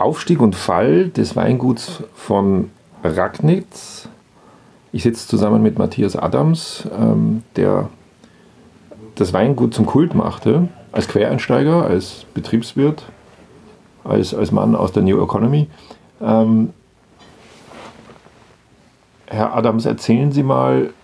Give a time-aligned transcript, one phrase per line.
[0.00, 2.70] Aufstieg und Fall des Weinguts von
[3.04, 4.08] Ragnitz.
[4.92, 7.90] Ich sitze zusammen mit Matthias Adams, ähm, der
[9.16, 13.04] das Weingut zum Kult machte, als Quereinsteiger, als Betriebswirt,
[14.02, 15.66] als, als Mann aus der New Economy.
[16.22, 16.70] Ähm,
[19.26, 20.94] Herr Adams, erzählen Sie mal,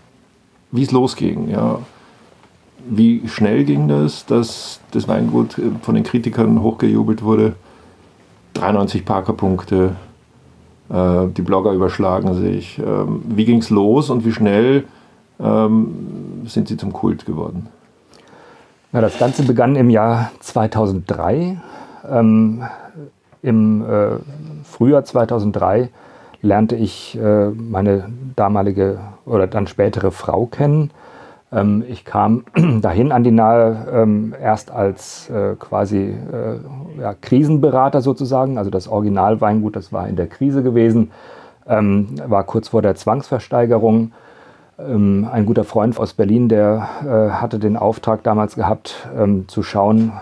[0.72, 1.50] wie es losging.
[1.50, 1.80] Ja.
[2.88, 7.56] Wie schnell ging das, dass das Weingut von den Kritikern hochgejubelt wurde?
[8.58, 9.96] 93 Parkerpunkte,
[10.90, 12.78] äh, die Blogger überschlagen sich.
[12.78, 14.84] Ähm, wie ging es los und wie schnell
[15.40, 17.68] ähm, sind Sie zum Kult geworden?
[18.92, 21.60] Na, das Ganze begann im Jahr 2003.
[22.10, 22.62] Ähm,
[23.42, 24.16] Im äh,
[24.64, 25.90] Frühjahr 2003
[26.42, 30.90] lernte ich äh, meine damalige oder dann spätere Frau kennen.
[31.52, 32.44] Ähm, ich kam
[32.80, 38.58] dahin an die Nahe ähm, erst als äh, quasi äh, ja, Krisenberater sozusagen.
[38.58, 41.10] Also das Originalweingut, das war in der Krise gewesen,
[41.66, 44.12] ähm, war kurz vor der Zwangsversteigerung.
[44.78, 49.62] Ähm, ein guter Freund aus Berlin, der äh, hatte den Auftrag damals gehabt, ähm, zu
[49.62, 50.12] schauen,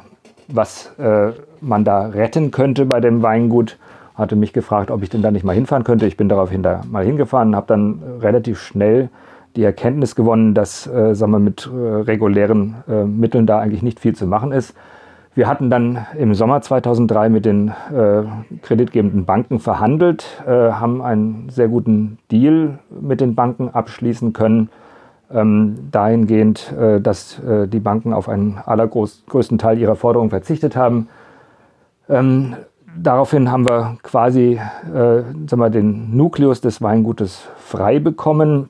[0.48, 3.78] was äh, man da retten könnte bei dem Weingut
[4.14, 6.06] hatte mich gefragt, ob ich denn da nicht mal hinfahren könnte.
[6.06, 9.11] Ich bin daraufhin da mal hingefahren, habe dann relativ schnell
[9.56, 14.00] die Erkenntnis gewonnen, dass äh, sagen wir, mit äh, regulären äh, Mitteln da eigentlich nicht
[14.00, 14.74] viel zu machen ist.
[15.34, 18.22] Wir hatten dann im Sommer 2003 mit den äh,
[18.62, 24.70] kreditgebenden Banken verhandelt, äh, haben einen sehr guten Deal mit den Banken abschließen können,
[25.32, 31.08] ähm, dahingehend, äh, dass die Banken auf einen allergrößten Teil ihrer Forderungen verzichtet haben.
[32.08, 32.55] Ähm,
[32.97, 38.69] daraufhin haben wir quasi äh, sagen wir, den Nukleus des Weingutes frei bekommen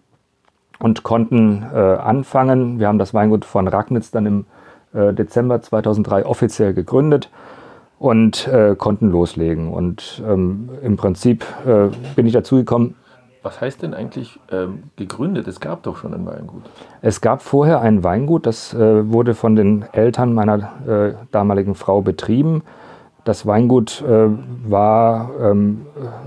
[0.78, 2.78] und konnten äh, anfangen.
[2.78, 4.46] Wir haben das Weingut von Ragnitz dann im
[4.92, 7.30] äh, Dezember 2003 offiziell gegründet
[7.98, 9.72] und äh, konnten loslegen.
[9.72, 12.96] Und ähm, im Prinzip äh, bin ich dazu gekommen.
[13.42, 15.46] Was heißt denn eigentlich ähm, gegründet?
[15.48, 16.62] Es gab doch schon ein Weingut.
[17.02, 22.62] Es gab vorher ein Weingut, das äh, wurde von den Eltern meiner damaligen Frau betrieben.
[23.24, 24.28] Das Weingut äh,
[24.68, 25.86] war ähm,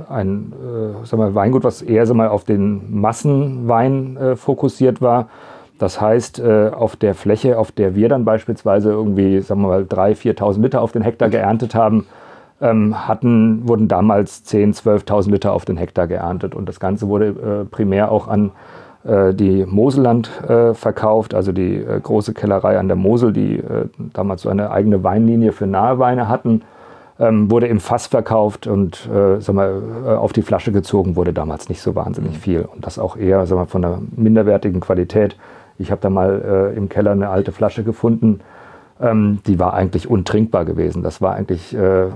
[0.10, 5.30] ein äh, sag mal, Weingut, was eher sag mal, auf den Massenwein äh, fokussiert war.
[5.78, 9.84] Das heißt, äh, auf der Fläche, auf der wir dann beispielsweise irgendwie, sagen wir mal,
[9.84, 12.08] 3.000, 4.000 Liter auf den Hektar geerntet haben,
[12.62, 16.56] ähm, hatten, wurden damals 10.000, 12.000 Liter auf den Hektar geerntet.
[16.56, 18.54] Und das Ganze wurde äh, primär auch an
[19.04, 20.32] äh, die Moselland
[20.74, 23.62] verkauft, also die große Kellerei an der Mosel, die
[24.14, 26.64] damals so eine eigene Weinlinie für nahe Weine hatten
[27.20, 31.34] ähm, wurde im Fass verkauft und äh, sag mal, äh, auf die Flasche gezogen wurde
[31.34, 32.38] damals nicht so wahnsinnig mhm.
[32.38, 32.62] viel.
[32.62, 35.36] Und das auch eher sag mal, von einer minderwertigen Qualität.
[35.80, 38.42] Ich habe da mal äh, im Keller eine alte Flasche gefunden.
[39.02, 41.04] Ähm, die war eigentlich untrinkbar gewesen.
[41.04, 42.08] Das war eigentlich, äh,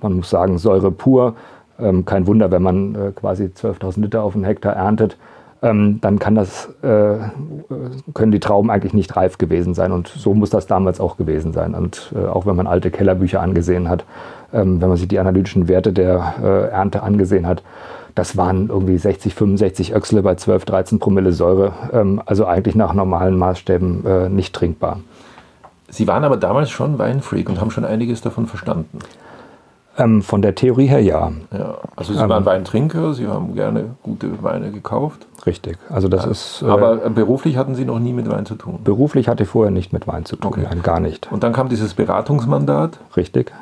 [0.00, 1.34] man muss sagen, Säure pur.
[1.78, 5.16] Ähm, kein Wunder, wenn man äh, quasi 12.000 Liter auf einen Hektar erntet
[5.64, 7.16] ähm, dann kann das, äh,
[8.12, 9.92] können die Trauben eigentlich nicht reif gewesen sein.
[9.92, 11.74] Und so muss das damals auch gewesen sein.
[11.74, 14.04] Und äh, auch wenn man alte Kellerbücher angesehen hat,
[14.52, 17.62] ähm, wenn man sich die analytischen Werte der äh, Ernte angesehen hat,
[18.14, 21.72] das waren irgendwie 60, 65 Öchsle bei 12, 13 Promille Säure.
[21.92, 25.00] Ähm, also eigentlich nach normalen Maßstäben äh, nicht trinkbar.
[25.88, 28.98] Sie waren aber damals schon Weinfreak und haben schon einiges davon verstanden.
[29.96, 31.30] Ähm, von der Theorie her ja.
[31.52, 35.26] ja also Sie ähm, waren Weintrinker, Sie haben gerne gute Weine gekauft.
[35.46, 35.78] Richtig.
[35.88, 36.30] Also das ja.
[36.30, 36.62] ist.
[36.62, 38.80] Äh, Aber beruflich hatten Sie noch nie mit Wein zu tun?
[38.82, 40.62] Beruflich hatte ich vorher nicht mit Wein zu tun, okay.
[40.68, 41.30] nein, gar nicht.
[41.30, 42.98] Und dann kam dieses Beratungsmandat.
[43.16, 43.52] Richtig.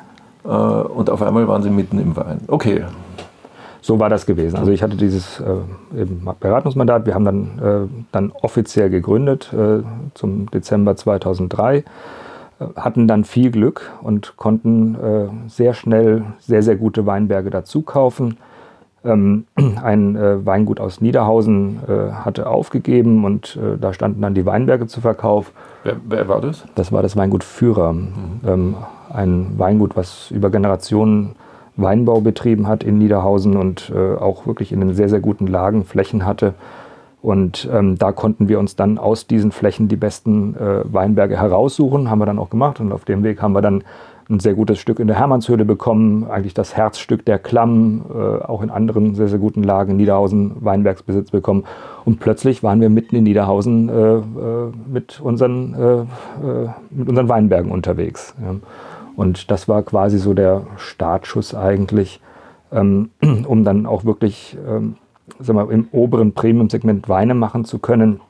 [0.43, 2.41] Äh, und auf einmal waren Sie mitten im Wein.
[2.47, 2.83] Okay.
[3.81, 4.55] So war das gewesen.
[4.55, 6.05] Also ich hatte dieses äh,
[6.39, 7.05] Beratungsmandat.
[7.05, 9.83] Wir haben dann, äh, dann offiziell gegründet äh,
[10.13, 11.83] zum Dezember 2003
[12.75, 18.37] hatten dann viel Glück und konnten äh, sehr schnell sehr, sehr gute Weinberge dazu kaufen.
[19.03, 19.45] Ähm,
[19.83, 24.87] ein äh, Weingut aus Niederhausen äh, hatte aufgegeben und äh, da standen dann die Weinberge
[24.87, 25.51] zu Verkauf.
[25.83, 26.65] Wer, wer war das?
[26.75, 27.93] Das war das Weingut Führer.
[27.93, 28.11] Mhm.
[28.45, 28.75] Ähm,
[29.09, 31.35] ein Weingut, was über Generationen
[31.75, 35.85] Weinbau betrieben hat in Niederhausen und äh, auch wirklich in den sehr, sehr guten Lagen
[35.85, 36.53] Flächen hatte
[37.23, 42.09] und ähm, da konnten wir uns dann aus diesen Flächen die besten äh, Weinberge heraussuchen,
[42.09, 42.81] haben wir dann auch gemacht.
[42.81, 43.85] Und auf dem Weg haben wir dann
[44.29, 48.61] ein sehr gutes Stück in der Hermannshöhle bekommen, eigentlich das Herzstück der Klamm, äh, auch
[48.61, 51.63] in anderen sehr, sehr guten Lagen Niederhausen Weinbergsbesitz bekommen.
[52.03, 54.21] Und plötzlich waren wir mitten in Niederhausen äh, äh
[54.91, 58.35] mit, unseren, äh, äh, mit unseren Weinbergen unterwegs.
[58.41, 58.55] Ja.
[59.15, 62.19] Und das war quasi so der Startschuss eigentlich,
[62.73, 63.11] ähm,
[63.47, 64.95] um dann auch wirklich ähm,
[65.39, 68.21] sag mal, im oberen Premium-Segment Weine machen zu können.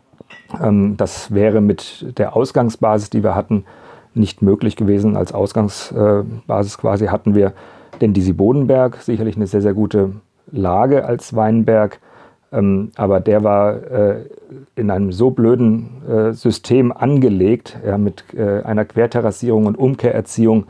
[0.62, 3.66] Ähm, das wäre mit der Ausgangsbasis, die wir hatten,
[4.14, 5.18] nicht möglich gewesen.
[5.18, 7.54] Als Ausgangsbasis quasi hatten wir
[8.02, 10.14] den Disi Bodenberg, sicherlich eine sehr, sehr gute
[10.52, 12.00] Lage als Weinberg.
[12.52, 14.26] Ähm, aber der war äh,
[14.76, 20.66] in einem so blöden äh, System angelegt, ja, mit äh, einer Querterrassierung und Umkehrerziehung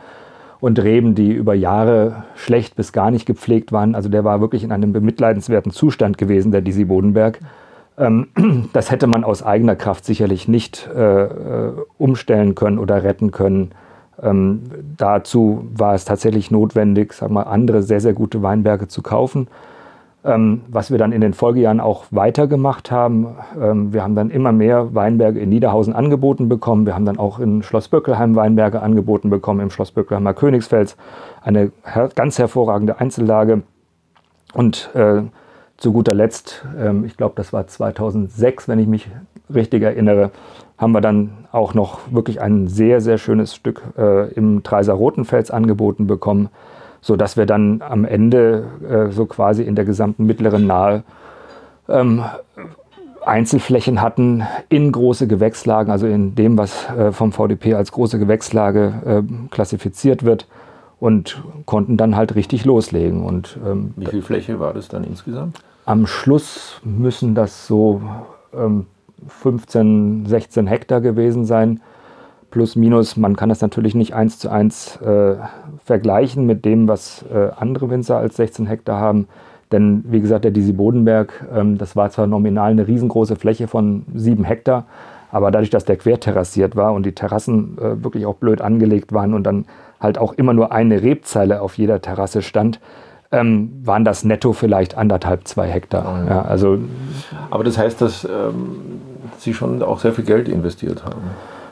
[0.63, 3.95] und Reben, die über Jahre schlecht bis gar nicht gepflegt waren.
[3.95, 7.39] Also der war wirklich in einem bemitleidenswerten Zustand gewesen, der Disi Bodenberg.
[7.97, 8.29] Ähm,
[8.71, 13.71] das hätte man aus eigener Kraft sicherlich nicht äh, äh, umstellen können oder retten können.
[14.21, 14.61] Ähm,
[14.95, 19.49] dazu war es tatsächlich notwendig, sag mal, andere sehr, sehr gute Weinberge zu kaufen.
[20.25, 23.35] Ähm, was wir dann in den Folgejahren auch weitergemacht haben.
[23.61, 26.85] Ähm, wir haben dann immer mehr Weinberge in Niederhausen angeboten bekommen.
[26.85, 30.95] Wir haben dann auch in Schloss Böckelheim Weinberge angeboten bekommen, im Schloss Böckelheimer Königsfels.
[31.41, 33.63] Eine her ganz hervorragende Einzellage.
[34.53, 35.23] Und äh,
[35.75, 39.09] zu guter Letzt, ähm, ich glaube, das war 2006, wenn ich mich
[39.53, 40.31] richtig erinnere,
[40.77, 45.51] haben wir dann auch noch wirklich ein sehr, sehr schönes Stück äh, im Treiser Rotenfels
[45.51, 46.47] angeboten bekommen
[47.03, 51.03] so dass wir dann am Ende äh, so quasi in der gesamten mittleren Nahe
[51.89, 52.23] ähm,
[53.25, 58.93] Einzelflächen hatten in große Gewächslagen, also in dem, was äh, vom VDP als große Gewächslage
[59.05, 60.47] äh, klassifiziert wird
[60.99, 63.23] und konnten dann halt richtig loslegen.
[63.23, 65.59] Und, ähm, Wie viel Fläche war das dann insgesamt?
[65.85, 68.01] Am Schluss müssen das so
[68.53, 68.85] ähm,
[69.27, 71.81] 15, 16 Hektar gewesen sein
[72.53, 73.17] plus minus.
[73.17, 75.37] Man kann das natürlich nicht eins zu eins äh,
[75.83, 79.27] vergleichen mit dem, was äh, andere Winzer als 16 Hektar haben.
[79.71, 84.05] Denn wie gesagt, der Disi Bodenberg, ähm, das war zwar nominal eine riesengroße Fläche von
[84.13, 84.85] 7 Hektar,
[85.31, 89.33] aber dadurch, dass der querterrassiert war und die Terrassen äh, wirklich auch blöd angelegt waren
[89.33, 89.65] und dann
[89.99, 92.79] halt auch immer nur eine Rebzeile auf jeder Terrasse stand,
[93.31, 96.05] ähm, waren das netto vielleicht anderthalb, zwei Hektar.
[96.05, 96.35] Oh ja.
[96.35, 96.77] Ja, also,
[97.49, 98.75] aber das heißt, dass ähm,
[99.39, 101.21] Sie schon auch sehr viel Geld investiert haben.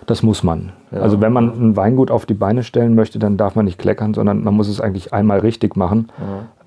[0.07, 0.71] Das muss man.
[0.91, 1.01] Ja.
[1.01, 4.13] Also wenn man ein Weingut auf die Beine stellen möchte, dann darf man nicht kleckern,
[4.13, 6.09] sondern man muss es eigentlich einmal richtig machen.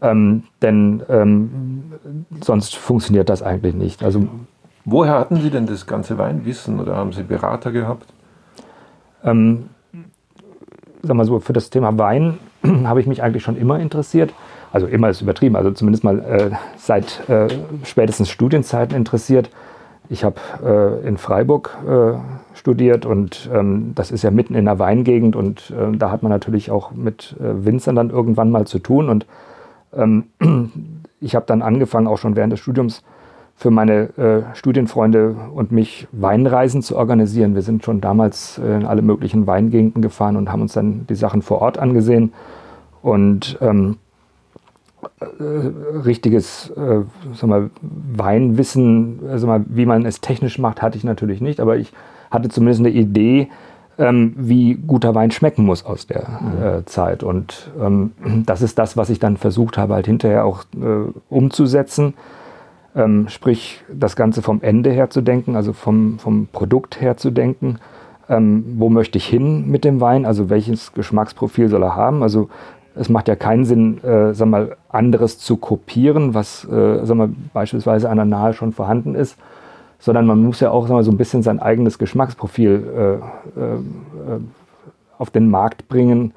[0.00, 0.10] Ja.
[0.10, 1.92] Ähm, denn ähm,
[2.40, 4.04] sonst funktioniert das eigentlich nicht.
[4.04, 4.26] Also,
[4.84, 8.12] Woher hatten Sie denn das ganze Weinwissen oder haben Sie Berater gehabt?
[9.24, 9.70] Ähm,
[11.02, 12.38] sag mal so, für das Thema Wein
[12.84, 14.32] habe ich mich eigentlich schon immer interessiert.
[14.72, 17.48] Also immer ist übertrieben, also zumindest mal äh, seit äh,
[17.84, 19.48] spätestens Studienzeiten interessiert.
[20.08, 22.14] Ich habe äh, in Freiburg äh,
[22.54, 26.30] studiert und ähm, das ist ja mitten in der Weingegend und äh, da hat man
[26.30, 29.26] natürlich auch mit äh, Winzern dann irgendwann mal zu tun und
[29.92, 30.24] ähm,
[31.20, 33.02] ich habe dann angefangen, auch schon während des Studiums
[33.56, 37.54] für meine äh, Studienfreunde und mich Weinreisen zu organisieren.
[37.54, 41.14] Wir sind schon damals äh, in alle möglichen Weingegenden gefahren und haben uns dann die
[41.14, 42.32] Sachen vor Ort angesehen
[43.02, 43.98] und ähm,
[45.20, 45.24] äh,
[46.04, 47.02] richtiges äh,
[47.34, 51.76] sag mal, Weinwissen, sag mal, wie man es technisch macht, hatte ich natürlich nicht, aber
[51.76, 51.92] ich
[52.34, 53.48] hatte zumindest eine Idee,
[53.98, 56.22] ähm, wie guter Wein schmecken muss aus der
[56.82, 57.22] äh, Zeit.
[57.22, 58.12] Und ähm,
[58.44, 62.14] das ist das, was ich dann versucht habe, halt hinterher auch äh, umzusetzen.
[62.96, 67.30] Ähm, sprich, das Ganze vom Ende her zu denken, also vom, vom Produkt her zu
[67.30, 67.78] denken.
[68.28, 70.26] Ähm, wo möchte ich hin mit dem Wein?
[70.26, 72.22] Also welches Geschmacksprofil soll er haben?
[72.22, 72.48] Also
[72.96, 77.30] es macht ja keinen Sinn, äh, sag mal, anderes zu kopieren, was äh, sag mal,
[77.52, 79.36] beispielsweise an der Nahe schon vorhanden ist,
[79.98, 83.20] sondern man muss ja auch mal, so ein bisschen sein eigenes Geschmacksprofil
[83.56, 84.38] äh, äh
[85.16, 86.32] auf den Markt bringen,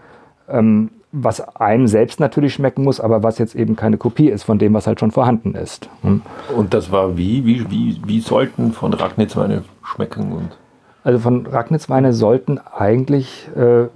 [0.47, 4.59] ähm, was einem selbst natürlich schmecken muss, aber was jetzt eben keine Kopie ist von
[4.59, 5.89] dem, was halt schon vorhanden ist.
[6.03, 6.21] Hm?
[6.55, 7.43] Und das war wie?
[7.43, 10.31] Wie, wie, wie sollten von Ragnitz Weine schmecken?
[10.31, 10.57] Und
[11.03, 13.87] also von Ragnitz Weine sollten eigentlich äh,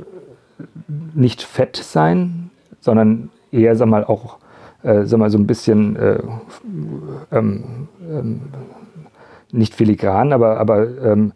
[1.13, 2.49] nicht fett sein,
[2.79, 4.37] sondern eher, sag mal, auch
[4.83, 6.19] äh, sag mal, so ein bisschen äh,
[7.31, 8.41] ähm, ähm,
[9.53, 11.33] nicht filigran, aber, aber ähm,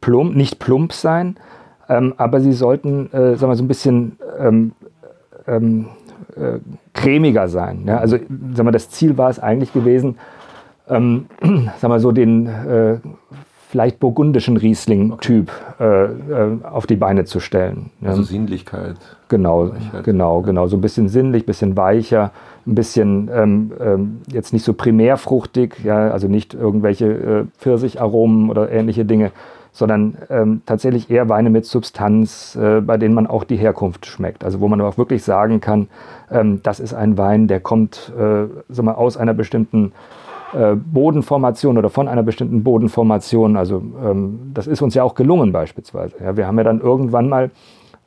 [0.00, 1.36] plump, nicht plump sein.
[1.88, 4.72] Ähm, aber sie sollten, äh, sag mal, so ein bisschen ähm,
[5.46, 5.86] ähm,
[6.36, 6.58] äh,
[6.94, 7.84] cremiger sein.
[7.86, 7.98] Ja?
[7.98, 8.18] Also,
[8.54, 10.18] sag mal, das Ziel war es eigentlich gewesen,
[10.88, 11.26] ähm,
[11.80, 12.98] sag mal, so den äh,
[13.72, 15.50] vielleicht burgundischen Riesling-Typ
[15.80, 17.88] äh, äh, auf die Beine zu stellen.
[18.04, 18.96] Also Sinnlichkeit.
[19.28, 20.04] Genau, Weichheit.
[20.04, 20.66] genau, genau.
[20.66, 22.32] So ein bisschen sinnlich, ein bisschen weicher,
[22.66, 28.70] ein bisschen ähm, ähm, jetzt nicht so primärfruchtig, ja, also nicht irgendwelche äh, Pfirsicharomen oder
[28.70, 29.30] ähnliche Dinge,
[29.72, 34.44] sondern ähm, tatsächlich eher Weine mit Substanz, äh, bei denen man auch die Herkunft schmeckt.
[34.44, 35.88] Also wo man auch wirklich sagen kann,
[36.30, 39.92] ähm, das ist ein Wein, der kommt äh, sag mal, aus einer bestimmten
[40.52, 43.56] äh, Bodenformation oder von einer bestimmten Bodenformation.
[43.56, 46.16] Also ähm, das ist uns ja auch gelungen beispielsweise.
[46.22, 47.50] Ja, wir haben ja dann irgendwann mal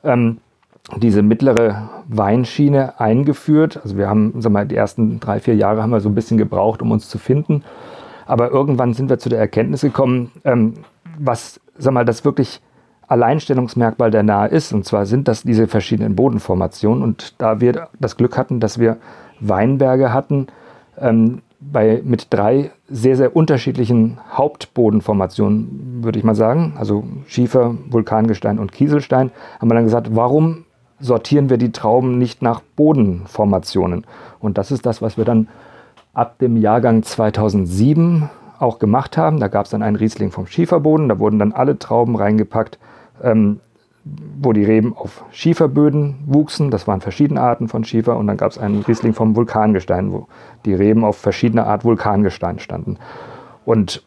[0.04, 0.38] ähm,
[0.98, 3.80] diese mittlere Weinschiene eingeführt.
[3.82, 6.38] Also wir haben, sag mal, die ersten drei, vier Jahre haben wir so ein bisschen
[6.38, 7.64] gebraucht, um uns zu finden.
[8.28, 10.74] Aber irgendwann sind wir zu der Erkenntnis gekommen, ähm,
[11.18, 12.62] was, sag mal, das wirklich
[13.08, 14.74] Alleinstellungsmerkmal der Nahe ist.
[14.74, 17.04] Und zwar sind das diese verschiedenen Bodenformationen.
[17.04, 18.98] Und da wir das Glück hatten, dass wir
[19.40, 20.48] Weinberge hatten,
[21.00, 28.60] ähm, bei, mit drei sehr, sehr unterschiedlichen Hauptbodenformationen, würde ich mal sagen, also Schiefer, Vulkangestein
[28.60, 30.66] und Kieselstein, haben wir dann gesagt, warum
[31.00, 34.06] sortieren wir die Trauben nicht nach Bodenformationen?
[34.40, 35.48] Und das ist das, was wir dann
[36.14, 38.30] ab dem Jahrgang 2007
[38.60, 39.40] auch gemacht haben.
[39.40, 42.80] Da gab es dann einen Riesling vom Schieferboden, da wurden dann alle Trauben reingepackt,
[43.22, 43.60] ähm,
[44.40, 46.70] wo die Reben auf Schieferböden wuchsen.
[46.70, 48.18] Das waren verschiedene Arten von Schiefer.
[48.18, 50.28] Und dann gab es einen Riesling vom Vulkangestein, wo
[50.64, 52.98] die Reben auf verschiedene Art Vulkangestein standen.
[53.66, 54.04] Und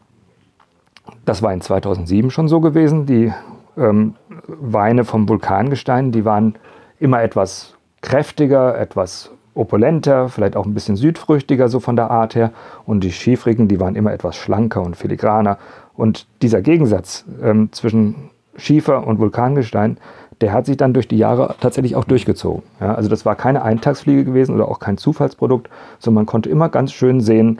[1.24, 3.06] das war in 2007 schon so gewesen.
[3.06, 3.32] Die
[3.76, 4.14] ähm,
[4.46, 6.54] Weine vom Vulkangestein, die waren
[7.00, 12.52] immer etwas kräftiger, etwas opulenter, vielleicht auch ein bisschen südfrüchtiger so von der Art her.
[12.86, 15.58] Und die Schiefrigen, die waren immer etwas schlanker und filigraner.
[15.94, 19.96] Und dieser Gegensatz ähm, zwischen Schiefer und Vulkangestein,
[20.40, 22.62] der hat sich dann durch die Jahre tatsächlich auch durchgezogen.
[22.80, 26.68] Ja, also das war keine Eintagsfliege gewesen oder auch kein Zufallsprodukt, sondern man konnte immer
[26.68, 27.58] ganz schön sehen,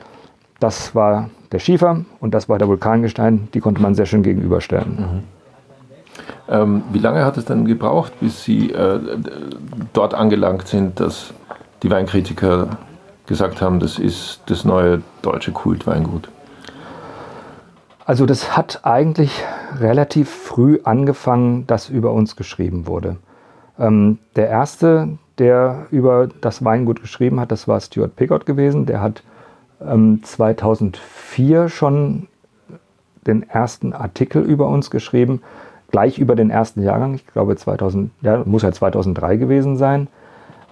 [0.59, 3.47] das war der Schiefer und das war der Vulkangestein.
[3.53, 4.97] Die konnte man sehr schön gegenüberstellen.
[4.99, 5.23] Mhm.
[6.49, 8.99] Ähm, wie lange hat es dann gebraucht, bis Sie äh,
[9.93, 11.33] dort angelangt sind, dass
[11.83, 12.77] die Weinkritiker
[13.25, 16.29] gesagt haben, das ist das neue deutsche Kultweingut?
[18.09, 19.43] Also das hat eigentlich
[19.79, 23.17] relativ früh angefangen, dass über uns geschrieben wurde.
[23.77, 28.87] Ähm, der erste, der über das Weingut geschrieben hat, das war Stuart Piggott gewesen.
[28.87, 29.21] Der hat
[29.79, 32.27] ähm, 2004 schon
[33.27, 35.43] den ersten Artikel über uns geschrieben,
[35.91, 37.13] gleich über den ersten Jahrgang.
[37.13, 40.07] Ich glaube 2000, ja, muss ja 2003 gewesen sein.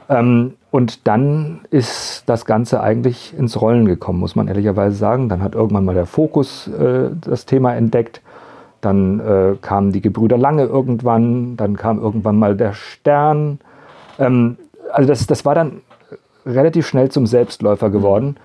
[0.10, 5.30] Ähm, und dann ist das Ganze eigentlich ins Rollen gekommen, muss man ehrlicherweise sagen.
[5.30, 8.22] Dann hat irgendwann mal der Fokus äh, das Thema entdeckt.
[8.82, 11.58] Dann äh, kamen die Gebrüder Lange irgendwann.
[11.58, 13.60] Dann kam irgendwann mal der Stern.
[14.20, 14.58] Ähm,
[14.92, 15.82] also das, das war dann
[16.46, 18.38] relativ schnell zum Selbstläufer geworden.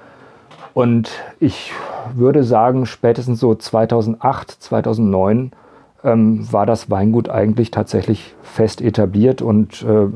[0.75, 1.73] Und ich
[2.14, 5.52] würde sagen, spätestens so 2008, 2009
[6.04, 10.06] ähm, war das Weingut eigentlich tatsächlich fest etabliert und äh,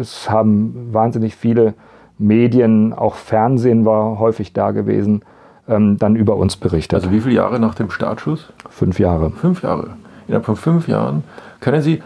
[0.00, 1.74] es haben wahnsinnig viele
[2.18, 5.22] Medien, auch Fernsehen war häufig da gewesen,
[5.68, 6.94] ähm, dann über uns berichtet.
[6.94, 8.52] Also wie viele Jahre nach dem Startschuss?
[8.70, 9.30] Fünf Jahre.
[9.30, 9.90] Fünf Jahre.
[10.26, 11.24] Innerhalb von fünf Jahren.
[11.60, 12.02] Können Sie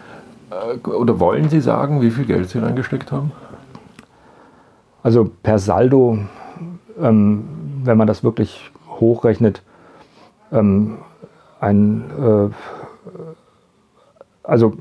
[0.49, 3.31] äh, oder wollen Sie sagen, wie viel Geld Sie reingesteckt haben?
[5.03, 6.19] Also per Saldo,
[6.99, 7.43] ähm,
[7.83, 9.63] wenn man das wirklich hochrechnet,
[10.51, 10.97] ähm,
[11.59, 12.49] ein äh,
[14.43, 14.77] also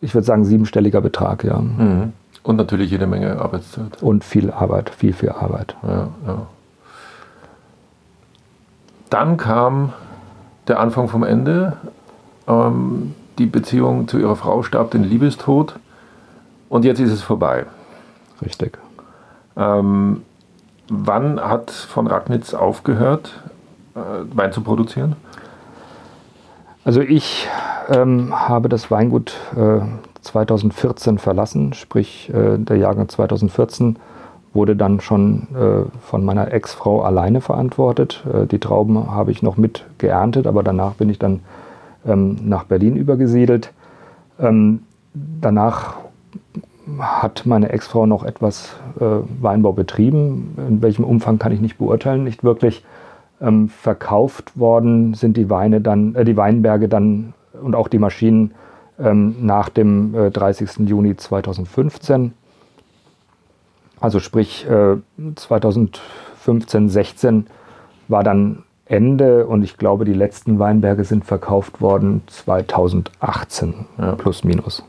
[0.00, 1.58] ich würde sagen siebenstelliger Betrag, ja.
[1.58, 2.12] Mhm.
[2.42, 4.02] Und natürlich jede Menge Arbeitszeit.
[4.02, 5.76] Und viel Arbeit, viel, viel Arbeit.
[5.82, 6.46] Ja, ja.
[9.10, 9.92] Dann kam
[10.68, 11.76] der Anfang vom Ende.
[12.46, 15.74] Ähm, die Beziehung zu ihrer Frau starb den Liebestod.
[16.68, 17.66] Und jetzt ist es vorbei.
[18.40, 18.78] Richtig.
[19.56, 20.22] Ähm,
[20.88, 23.40] wann hat von Ragnitz aufgehört,
[23.94, 24.00] äh,
[24.34, 25.16] Wein zu produzieren?
[26.84, 27.46] Also ich
[27.88, 29.80] ähm, habe das Weingut äh,
[30.22, 33.96] 2014 verlassen, sprich äh, der Jahrgang 2014
[34.52, 38.24] wurde dann schon äh, von meiner Ex-Frau alleine verantwortet.
[38.32, 41.40] Äh, die Trauben habe ich noch mit geerntet, aber danach bin ich dann
[42.06, 43.72] ähm, nach Berlin übergesiedelt.
[44.40, 44.82] Ähm,
[45.14, 45.96] danach
[46.98, 49.04] hat meine Ex-Frau noch etwas äh,
[49.40, 50.56] Weinbau betrieben.
[50.68, 52.84] In welchem Umfang kann ich nicht beurteilen, nicht wirklich.
[53.40, 58.52] Ähm, verkauft worden sind die Weine dann, äh, die Weinberge dann und auch die Maschinen
[58.98, 60.88] ähm, nach dem äh, 30.
[60.88, 62.34] Juni 2015.
[64.00, 64.96] Also sprich äh,
[65.36, 67.46] 2015, 16
[68.08, 74.12] war dann Ende und ich glaube, die letzten Weinberge sind verkauft worden 2018 ja.
[74.16, 74.84] plus minus.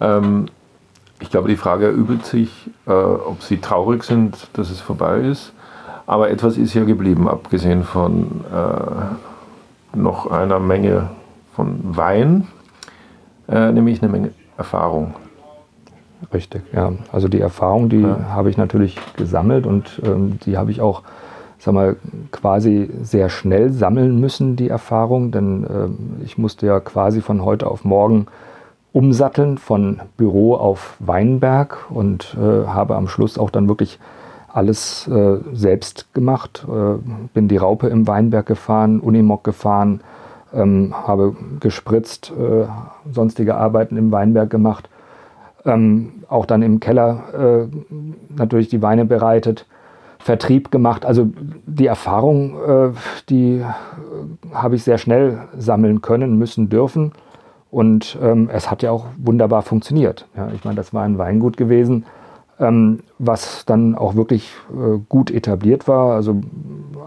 [0.00, 0.46] Ähm,
[1.20, 2.50] ich glaube, die Frage erübt sich,
[2.86, 5.52] äh, ob Sie traurig sind, dass es vorbei ist.
[6.06, 11.10] Aber etwas ist ja geblieben, abgesehen von äh, noch einer Menge
[11.54, 12.46] von Wein,
[13.48, 15.14] äh, nämlich eine Menge Erfahrung.
[16.32, 16.92] Richtig, ja.
[17.12, 18.18] Also die Erfahrung, die ja.
[18.30, 21.02] habe ich natürlich gesammelt und ähm, die habe ich auch,
[21.58, 21.96] sag mal,
[22.30, 27.66] quasi sehr schnell sammeln müssen, die Erfahrung, denn äh, ich musste ja quasi von heute
[27.66, 28.26] auf morgen
[28.92, 33.98] umsatteln von Büro auf Weinberg und äh, habe am Schluss auch dann wirklich
[34.56, 36.66] alles äh, selbst gemacht.
[36.68, 36.98] Äh,
[37.34, 40.00] bin die Raupe im Weinberg gefahren, Unimog gefahren,
[40.54, 42.66] ähm, habe gespritzt, äh,
[43.12, 44.88] sonstige Arbeiten im Weinberg gemacht,
[45.66, 47.94] ähm, auch dann im Keller äh,
[48.36, 49.66] natürlich die Weine bereitet,
[50.18, 51.04] Vertrieb gemacht.
[51.04, 51.28] Also
[51.66, 52.90] die Erfahrung, äh,
[53.28, 53.62] die
[54.52, 57.12] habe ich sehr schnell sammeln können, müssen, dürfen.
[57.70, 60.26] Und ähm, es hat ja auch wunderbar funktioniert.
[60.34, 62.06] Ja, ich meine, das war ein Weingut gewesen,
[62.58, 66.14] ähm, was dann auch wirklich äh, gut etabliert war.
[66.14, 66.40] Also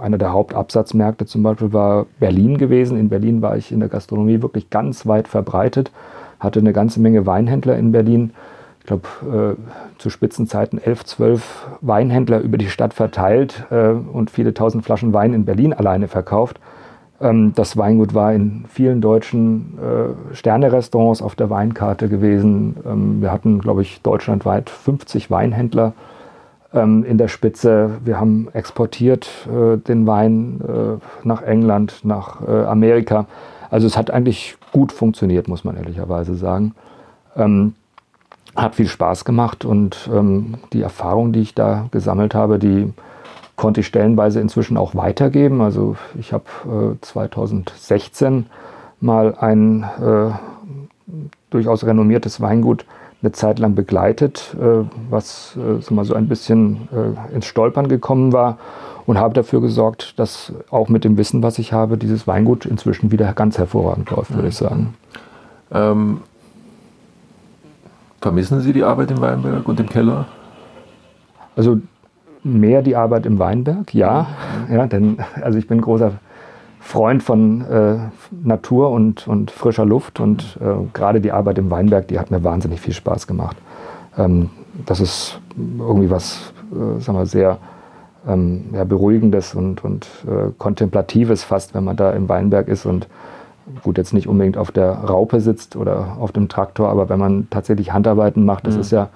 [0.01, 2.98] einer der Hauptabsatzmärkte zum Beispiel war Berlin gewesen.
[3.00, 5.91] In Berlin war ich in der Gastronomie wirklich ganz weit verbreitet,
[6.39, 8.32] hatte eine ganze Menge Weinhändler in Berlin.
[8.79, 14.53] Ich glaube, äh, zu Spitzenzeiten elf, zwölf Weinhändler über die Stadt verteilt äh, und viele
[14.53, 16.60] tausend Flaschen Wein in Berlin alleine verkauft.
[17.22, 22.78] Ähm, das Weingut war in vielen deutschen äh, Sterne-Restaurants auf der Weinkarte gewesen.
[22.86, 25.94] Ähm, wir hatten, glaube ich, deutschlandweit 50 Weinhändler
[26.74, 27.92] ähm, in der Spitze.
[28.04, 33.26] Wir haben exportiert äh, den Wein äh, nach England, nach äh, Amerika.
[33.70, 36.74] Also es hat eigentlich gut funktioniert, muss man ehrlicherweise sagen.
[37.36, 37.74] Ähm,
[38.56, 42.92] hat viel Spaß gemacht und ähm, die Erfahrung, die ich da gesammelt habe, die
[43.60, 45.62] konnte ich stellenweise inzwischen auch weitergeben.
[45.62, 46.46] Also ich habe
[46.96, 48.46] äh, 2016
[49.01, 50.32] mal ein äh,
[51.50, 52.86] durchaus renommiertes Weingut
[53.22, 57.89] eine Zeit lang begleitet, äh, was äh, so, mal so ein bisschen äh, ins Stolpern
[57.89, 58.58] gekommen war
[59.06, 63.12] und habe dafür gesorgt, dass auch mit dem Wissen, was ich habe, dieses Weingut inzwischen
[63.12, 64.94] wieder ganz hervorragend läuft, würde ich sagen.
[65.74, 66.22] Ähm,
[68.22, 70.28] vermissen Sie die Arbeit im Weinberg und im Keller?
[71.58, 71.82] Also
[72.43, 74.27] mehr die Arbeit im Weinberg, ja.
[74.72, 76.13] Ja denn, also ich bin großer
[76.79, 77.98] Freund von äh,
[78.31, 82.43] Natur und, und frischer Luft und äh, gerade die Arbeit im Weinberg, die hat mir
[82.43, 83.58] wahnsinnig viel Spaß gemacht.
[84.17, 84.50] Ähm,
[84.86, 87.58] das ist irgendwie was, äh, sagen wir, sehr
[88.27, 93.08] ähm, ja, Beruhigendes und, und äh, Kontemplatives fast, wenn man da im Weinberg ist und
[93.84, 97.48] gut, jetzt nicht unbedingt auf der Raupe sitzt oder auf dem Traktor, aber wenn man
[97.50, 98.81] tatsächlich Handarbeiten macht, das mhm.
[98.81, 99.10] ist ja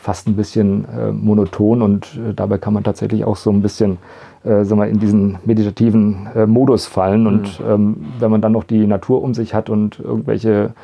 [0.00, 3.98] fast ein bisschen äh, monoton und äh, dabei kann man tatsächlich auch so ein bisschen
[4.44, 7.26] äh, sagen wir, in diesen meditativen äh, Modus fallen.
[7.26, 7.66] Und mhm.
[7.68, 10.74] ähm, wenn man dann noch die Natur um sich hat und irgendwelche,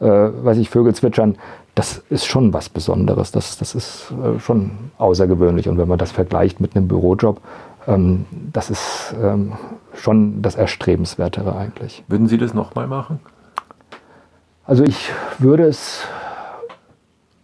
[0.00, 1.36] äh, weiß ich, Vögel zwitschern,
[1.74, 3.32] das ist schon was Besonderes.
[3.32, 5.68] Das, das ist äh, schon außergewöhnlich.
[5.68, 7.40] Und wenn man das vergleicht mit einem Bürojob,
[7.86, 9.54] ähm, das ist ähm,
[9.94, 12.04] schon das Erstrebenswertere eigentlich.
[12.08, 13.20] Würden Sie das nochmal machen?
[14.64, 16.04] Also ich würde es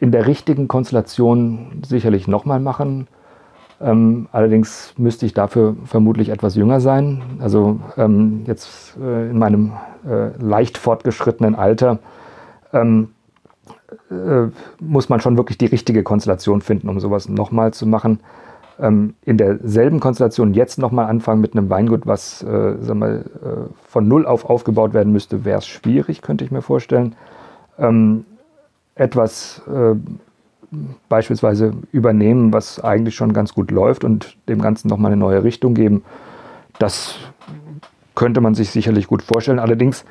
[0.00, 3.06] in der richtigen Konstellation sicherlich nochmal machen.
[3.80, 7.22] Ähm, allerdings müsste ich dafür vermutlich etwas jünger sein.
[7.40, 9.72] Also ähm, jetzt äh, in meinem
[10.08, 11.98] äh, leicht fortgeschrittenen Alter
[12.72, 13.08] ähm,
[14.10, 14.48] äh,
[14.80, 18.20] muss man schon wirklich die richtige Konstellation finden, um sowas nochmal zu machen.
[18.80, 23.72] Ähm, in derselben Konstellation jetzt nochmal anfangen mit einem Weingut, was äh, sag mal, äh,
[23.86, 27.14] von null auf aufgebaut werden müsste, wäre es schwierig, könnte ich mir vorstellen.
[27.78, 28.24] Ähm,
[28.94, 29.96] etwas äh,
[31.08, 35.74] beispielsweise übernehmen, was eigentlich schon ganz gut läuft und dem Ganzen nochmal eine neue Richtung
[35.74, 36.02] geben.
[36.78, 37.16] Das
[38.14, 39.58] könnte man sich sicherlich gut vorstellen.
[39.58, 40.04] Allerdings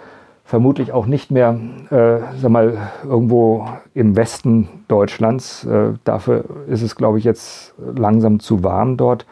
[0.45, 1.57] vermutlich auch nicht mehr,
[1.89, 5.65] äh, sag mal, irgendwo im Westen Deutschlands.
[5.65, 9.25] Äh, dafür ist es, glaube ich, jetzt langsam zu warm dort.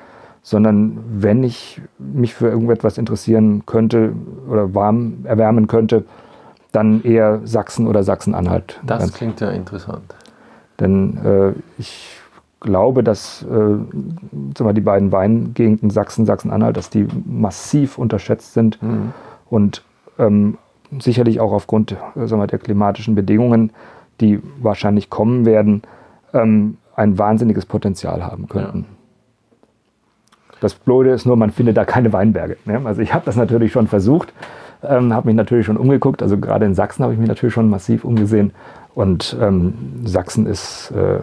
[0.43, 4.13] Sondern wenn ich mich für irgendetwas interessieren könnte
[4.49, 6.05] oder warm erwärmen könnte,
[6.71, 8.79] dann eher Sachsen oder Sachsen-Anhalt.
[8.85, 10.15] Das klingt ja interessant.
[10.79, 12.17] Denn äh, ich
[12.59, 19.13] glaube, dass äh, die beiden Weingegenden Sachsen, Sachsen-Anhalt, dass die massiv unterschätzt sind mhm.
[19.49, 19.83] und
[20.17, 20.57] ähm,
[20.99, 23.71] sicherlich auch aufgrund äh, mal, der klimatischen Bedingungen,
[24.21, 25.81] die wahrscheinlich kommen werden,
[26.33, 28.79] ähm, ein wahnsinniges Potenzial haben könnten.
[28.79, 28.85] Ja.
[30.61, 32.57] Das Blöde ist nur, man findet da keine Weinberge.
[32.65, 32.79] Ne?
[32.85, 34.31] Also ich habe das natürlich schon versucht,
[34.83, 36.21] ähm, habe mich natürlich schon umgeguckt.
[36.21, 38.53] Also gerade in Sachsen habe ich mich natürlich schon massiv umgesehen.
[38.93, 41.19] Und ähm, Sachsen ist äh,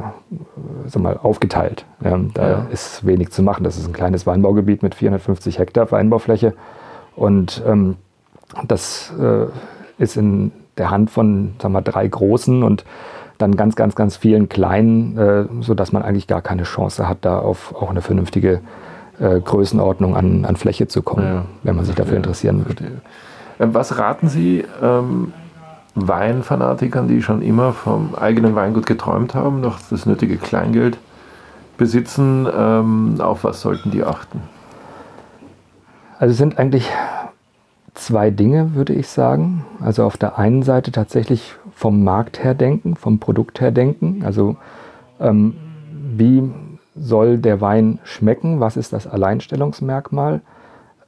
[0.86, 1.84] sag mal, aufgeteilt.
[2.02, 2.66] Ja, da ja.
[2.70, 3.64] ist wenig zu machen.
[3.64, 6.54] Das ist ein kleines Weinbaugebiet mit 450 Hektar Weinbaufläche.
[7.14, 7.96] Und ähm,
[8.66, 9.46] das äh,
[10.02, 12.84] ist in der Hand von sag mal, drei großen und
[13.36, 17.38] dann ganz, ganz, ganz vielen kleinen, äh, sodass man eigentlich gar keine Chance hat, da
[17.38, 18.60] auf auch eine vernünftige
[19.20, 21.44] äh, Größenordnung an, an Fläche zu kommen, ja.
[21.62, 23.00] wenn man sich dafür interessieren würde.
[23.58, 25.32] Ähm, was raten Sie ähm,
[25.94, 30.98] Weinfanatikern, die schon immer vom eigenen Weingut geträumt haben, noch das nötige Kleingeld
[31.76, 32.46] besitzen?
[32.54, 34.40] Ähm, auf was sollten die achten?
[36.18, 36.90] Also es sind eigentlich
[37.94, 39.64] zwei Dinge, würde ich sagen.
[39.80, 44.22] Also auf der einen Seite tatsächlich vom Markt her denken, vom Produkt her denken.
[44.24, 44.56] Also
[45.20, 45.54] ähm,
[46.16, 46.50] wie
[46.96, 48.60] soll der Wein schmecken?
[48.60, 50.40] Was ist das Alleinstellungsmerkmal?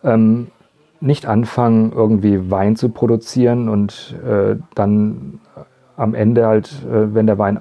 [0.05, 0.49] Ähm,
[1.01, 5.41] nicht anfangen, irgendwie Wein zu produzieren und äh, dann
[5.97, 7.59] am Ende halt, äh, wenn der Wein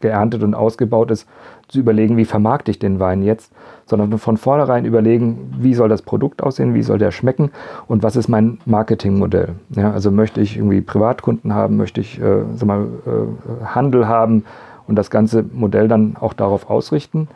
[0.00, 1.26] geerntet und ausgebaut ist,
[1.68, 3.52] zu überlegen, wie vermarkte ich den Wein jetzt,
[3.86, 7.50] sondern von vornherein überlegen, wie soll das Produkt aussehen, wie soll der schmecken
[7.86, 9.50] und was ist mein Marketingmodell.
[9.70, 14.44] Ja, also möchte ich irgendwie Privatkunden haben, möchte ich äh, sag mal, äh, Handel haben
[14.86, 17.28] und das ganze Modell dann auch darauf ausrichten.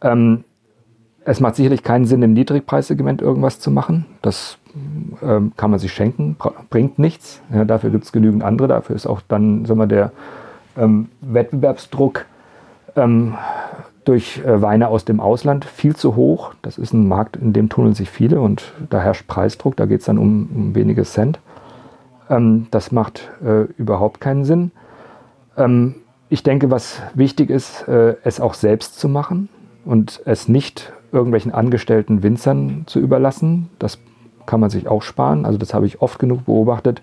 [0.00, 0.44] Ähm,
[1.24, 4.06] es macht sicherlich keinen Sinn, im Niedrigpreissegment irgendwas zu machen.
[4.22, 4.58] Das
[5.22, 6.36] ähm, kann man sich schenken,
[6.70, 7.40] bringt nichts.
[7.52, 8.68] Ja, dafür gibt es genügend andere.
[8.68, 10.12] Dafür ist auch dann sagen wir, der
[10.76, 12.26] ähm, Wettbewerbsdruck
[12.96, 13.34] ähm,
[14.04, 16.54] durch äh, Weine aus dem Ausland viel zu hoch.
[16.62, 19.76] Das ist ein Markt, in dem tunneln sich viele und da herrscht Preisdruck.
[19.76, 21.38] Da geht es dann um, um, wenige Cent.
[22.28, 24.72] Ähm, das macht äh, überhaupt keinen Sinn.
[25.56, 25.96] Ähm,
[26.28, 29.48] ich denke, was wichtig ist, äh, es auch selbst zu machen
[29.84, 33.70] und es nicht irgendwelchen angestellten Winzern zu überlassen.
[33.78, 33.98] Das
[34.46, 35.44] kann man sich auch sparen.
[35.44, 37.02] Also das habe ich oft genug beobachtet,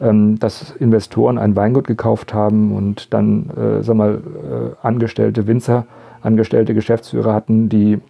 [0.00, 5.86] ähm, dass Investoren ein Weingut gekauft haben und dann, äh, sag mal, äh, angestellte Winzer,
[6.22, 8.00] angestellte Geschäftsführer hatten, die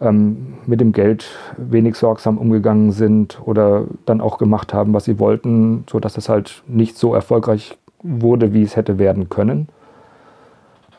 [0.00, 1.26] ähm, mit dem Geld
[1.56, 6.62] wenig sorgsam umgegangen sind oder dann auch gemacht haben, was sie wollten, sodass es halt
[6.66, 9.68] nicht so erfolgreich wurde, wie es hätte werden können.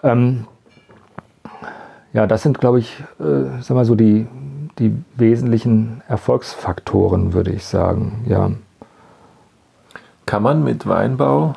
[0.04, 0.46] Ähm,
[2.14, 4.28] ja, das sind, glaube ich, äh, sag mal so die,
[4.80, 8.24] die wesentlichen Erfolgsfaktoren, würde ich sagen.
[8.28, 8.52] Ja.
[10.26, 11.56] Kann man mit Weinbau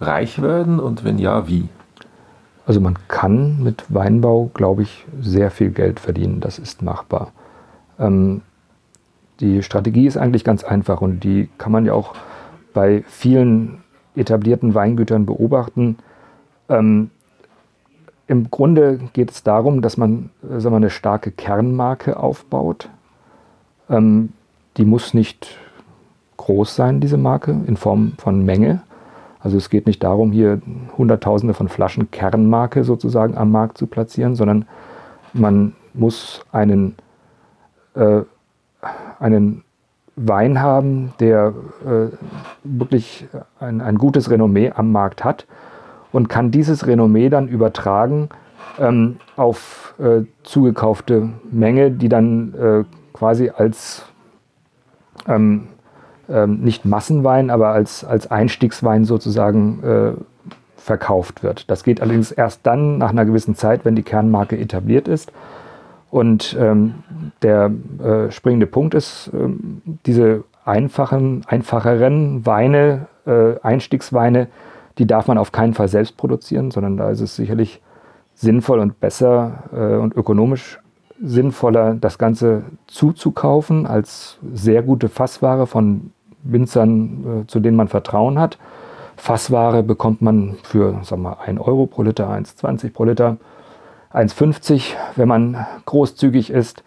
[0.00, 1.68] reich werden und wenn ja, wie?
[2.66, 6.40] Also man kann mit Weinbau, glaube ich, sehr viel Geld verdienen.
[6.40, 7.32] Das ist machbar.
[7.98, 8.42] Ähm,
[9.40, 12.14] die Strategie ist eigentlich ganz einfach und die kann man ja auch
[12.72, 13.82] bei vielen
[14.14, 15.98] etablierten Weingütern beobachten.
[16.68, 17.10] Ähm,
[18.26, 22.88] im Grunde geht es darum, dass man äh, sagen wir, eine starke Kernmarke aufbaut.
[23.90, 24.32] Ähm,
[24.76, 25.58] die muss nicht
[26.36, 28.82] groß sein, diese Marke, in Form von Menge.
[29.40, 30.62] Also es geht nicht darum, hier
[30.96, 34.66] Hunderttausende von Flaschen Kernmarke sozusagen am Markt zu platzieren, sondern
[35.32, 36.94] man muss einen,
[37.94, 38.22] äh,
[39.18, 39.64] einen
[40.14, 41.54] Wein haben, der
[41.84, 42.16] äh,
[42.64, 43.26] wirklich
[43.58, 45.46] ein, ein gutes Renommee am Markt hat
[46.12, 48.28] und kann dieses Renommee dann übertragen
[48.78, 54.06] ähm, auf äh, zugekaufte Menge, die dann äh, quasi als
[55.26, 55.68] ähm,
[56.28, 60.12] ähm, nicht Massenwein, aber als, als Einstiegswein sozusagen äh,
[60.76, 61.70] verkauft wird.
[61.70, 65.32] Das geht allerdings erst dann nach einer gewissen Zeit, wenn die Kernmarke etabliert ist.
[66.10, 66.94] Und ähm,
[67.42, 67.70] der
[68.02, 74.48] äh, springende Punkt ist, ähm, diese einfachen, einfacheren Weine, äh, Einstiegsweine,
[74.98, 77.80] die darf man auf keinen Fall selbst produzieren, sondern da ist es sicherlich
[78.34, 80.78] sinnvoll und besser äh, und ökonomisch
[81.22, 88.38] sinnvoller, das Ganze zuzukaufen als sehr gute Fassware von Winzern, äh, zu denen man Vertrauen
[88.38, 88.58] hat.
[89.16, 93.36] Fassware bekommt man für sagen wir, 1 Euro pro Liter, 1,20 pro Liter,
[94.12, 96.82] 1,50, wenn man großzügig ist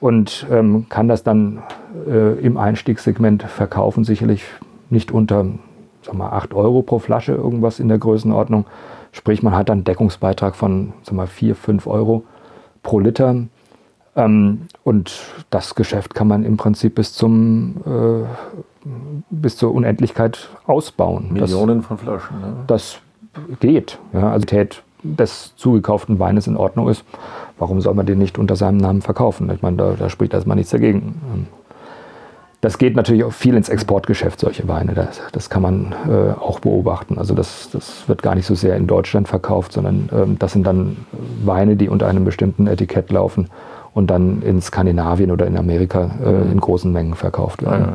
[0.00, 1.62] und ähm, kann das dann
[2.08, 4.44] äh, im Einstiegssegment verkaufen, sicherlich
[4.90, 5.46] nicht unter
[6.04, 8.66] sag mal, 8 Euro pro Flasche, irgendwas in der Größenordnung.
[9.12, 12.24] Sprich, man hat dann einen Deckungsbeitrag von sag mal, 4, 5 Euro
[12.82, 13.36] pro Liter.
[14.16, 18.88] Ähm, und das Geschäft kann man im Prinzip bis, zum, äh,
[19.30, 21.32] bis zur Unendlichkeit ausbauen.
[21.32, 22.40] Millionen das, von Flaschen.
[22.40, 22.54] Ne?
[22.66, 23.00] Das
[23.60, 23.98] geht.
[24.12, 27.04] Ja, also die Tät des zugekauften Weines in Ordnung ist,
[27.58, 29.50] warum soll man den nicht unter seinem Namen verkaufen?
[29.50, 31.48] Ich meine, da, da spricht erstmal nichts dagegen.
[32.64, 34.94] Das geht natürlich auch viel ins Exportgeschäft, solche Weine.
[34.94, 37.18] Das, das kann man äh, auch beobachten.
[37.18, 40.66] Also das, das wird gar nicht so sehr in Deutschland verkauft, sondern ähm, das sind
[40.66, 40.96] dann
[41.44, 43.50] Weine, die unter einem bestimmten Etikett laufen
[43.92, 47.86] und dann in Skandinavien oder in Amerika äh, in großen Mengen verkauft werden.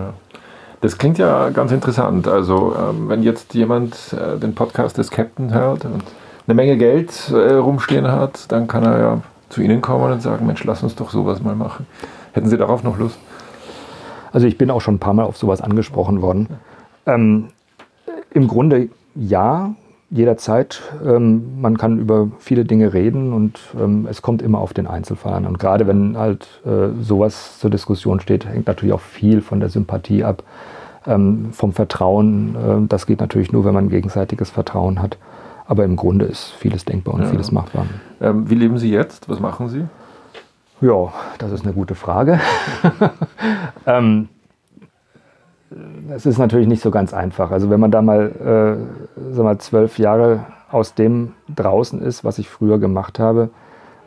[0.82, 2.28] Das klingt ja ganz interessant.
[2.28, 6.04] Also ähm, wenn jetzt jemand äh, den Podcast des Captain hört und
[6.46, 10.46] eine Menge Geld äh, rumstehen hat, dann kann er ja zu Ihnen kommen und sagen,
[10.46, 11.88] Mensch, lass uns doch sowas mal machen.
[12.34, 13.18] Hätten Sie darauf noch Lust?
[14.32, 16.48] Also ich bin auch schon ein paar Mal auf sowas angesprochen worden.
[17.06, 17.50] Ähm,
[18.32, 19.74] Im Grunde ja,
[20.12, 20.82] jederzeit.
[21.06, 25.34] Ähm, man kann über viele Dinge reden und ähm, es kommt immer auf den Einzelfall
[25.34, 25.46] an.
[25.46, 29.70] Und gerade wenn halt äh, sowas zur Diskussion steht, hängt natürlich auch viel von der
[29.70, 30.44] Sympathie ab,
[31.06, 32.56] ähm, vom Vertrauen.
[32.56, 35.18] Äh, das geht natürlich nur, wenn man gegenseitiges Vertrauen hat.
[35.66, 37.28] Aber im Grunde ist vieles denkbar und ja.
[37.28, 37.86] vieles machbar.
[38.22, 39.30] Ähm, wie leben Sie jetzt?
[39.30, 39.86] Was machen Sie?
[40.82, 42.40] Ja, das ist eine gute Frage.
[43.86, 44.30] ähm,
[46.10, 47.52] es ist natürlich nicht so ganz einfach.
[47.52, 48.32] Also wenn man da mal,
[49.18, 53.50] äh, sag mal zwölf Jahre aus dem draußen ist, was ich früher gemacht habe,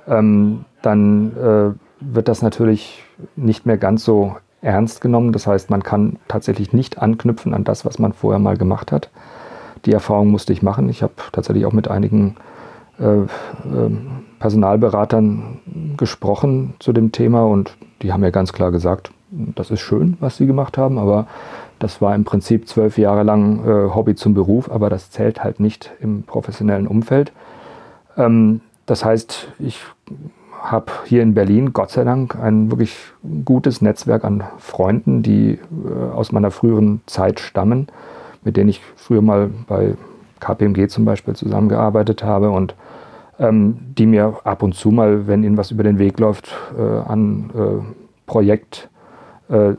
[0.08, 3.04] ähm, dann äh, wird das natürlich
[3.36, 5.32] nicht mehr ganz so ernst genommen.
[5.32, 9.10] Das heißt, man kann tatsächlich nicht anknüpfen an das, was man vorher mal gemacht hat.
[9.84, 10.88] Die Erfahrung musste ich machen.
[10.88, 12.36] Ich habe tatsächlich auch mit einigen
[14.38, 15.60] Personalberatern
[15.96, 20.36] gesprochen zu dem Thema und die haben mir ganz klar gesagt, das ist schön, was
[20.36, 21.26] sie gemacht haben, aber
[21.78, 25.58] das war im Prinzip zwölf Jahre lang äh, Hobby zum Beruf, aber das zählt halt
[25.58, 27.32] nicht im professionellen Umfeld.
[28.16, 29.80] Ähm, das heißt, ich
[30.60, 32.96] habe hier in Berlin Gott sei Dank ein wirklich
[33.44, 37.88] gutes Netzwerk an Freunden, die äh, aus meiner früheren Zeit stammen,
[38.44, 39.94] mit denen ich früher mal bei
[40.40, 42.74] KPMG zum Beispiel zusammengearbeitet habe und
[43.42, 46.82] ähm, die mir ab und zu mal, wenn ihnen was über den Weg läuft, äh,
[46.82, 47.82] an äh,
[48.26, 48.88] Projekt
[49.48, 49.74] äh,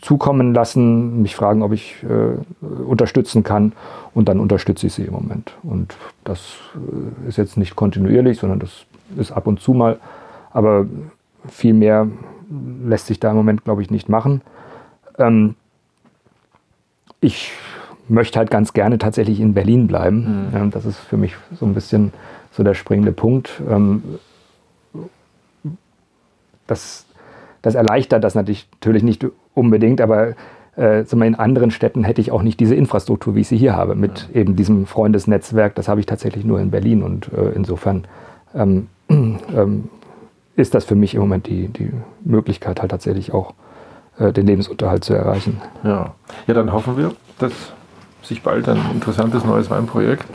[0.00, 3.72] zukommen lassen, mich fragen, ob ich äh, unterstützen kann
[4.14, 5.56] und dann unterstütze ich sie im Moment.
[5.64, 9.98] Und das äh, ist jetzt nicht kontinuierlich, sondern das ist ab und zu mal,
[10.52, 10.86] aber
[11.48, 12.06] viel mehr
[12.84, 14.42] lässt sich da im Moment, glaube ich, nicht machen.
[15.18, 15.56] Ähm,
[17.20, 17.50] ich
[18.08, 20.50] möchte halt ganz gerne tatsächlich in Berlin bleiben.
[20.52, 20.70] Mhm.
[20.70, 22.12] das ist für mich so ein bisschen
[22.58, 23.62] so der springende Punkt.
[23.70, 24.02] Ähm,
[26.66, 27.06] das,
[27.62, 30.34] das erleichtert das natürlich, natürlich nicht unbedingt, aber
[30.76, 33.94] äh, in anderen Städten hätte ich auch nicht diese Infrastruktur, wie ich sie hier habe,
[33.94, 34.40] mit ja.
[34.40, 35.76] eben diesem Freundesnetzwerk.
[35.76, 38.06] Das habe ich tatsächlich nur in Berlin und äh, insofern
[38.54, 39.88] ähm, ähm,
[40.56, 41.92] ist das für mich im Moment die, die
[42.24, 43.54] Möglichkeit, halt tatsächlich auch
[44.18, 45.62] äh, den Lebensunterhalt zu erreichen.
[45.84, 46.14] Ja.
[46.48, 47.52] ja, dann hoffen wir, dass
[48.22, 50.26] sich bald ein interessantes neues Weinprojekt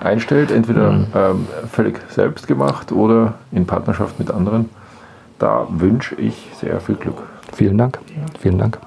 [0.00, 1.06] einstellt, entweder mhm.
[1.14, 4.68] ähm, völlig selbst gemacht oder in Partnerschaft mit anderen.
[5.38, 7.22] Da wünsche ich sehr viel Glück.
[7.54, 7.98] Vielen Dank.
[8.38, 8.78] Vielen Dank.